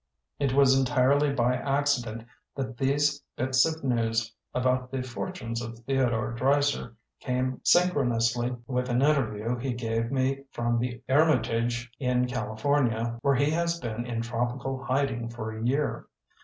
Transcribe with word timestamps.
It 0.39 0.53
was 0.53 0.75
entirely 0.75 1.31
by 1.31 1.55
accident 1.57 2.25
that 2.55 2.75
these 2.75 3.21
bits 3.35 3.67
of 3.67 3.83
news 3.83 4.33
about 4.51 4.89
the 4.89 5.03
fortunes 5.03 5.61
of 5.61 5.77
Theodore 5.77 6.31
Dreiser 6.33 6.95
came 7.19 7.61
synchro 7.63 8.07
nously 8.07 8.57
with 8.65 8.89
an 8.89 9.03
interview 9.03 9.57
he 9.57 9.73
gave 9.73 10.11
me 10.11 10.45
from 10.49 10.79
the 10.79 11.03
eremitage 11.07 11.87
in 11.99 12.25
California 12.25 13.19
where 13.21 13.35
he 13.35 13.51
has 13.51 13.79
been 13.79 14.07
in 14.07 14.23
tropical 14.23 14.83
hiding 14.83 15.29
for 15.29 15.51
a 15.55 15.63
year. 15.63 16.07